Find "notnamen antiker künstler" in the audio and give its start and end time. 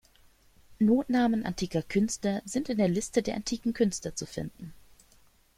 0.79-2.41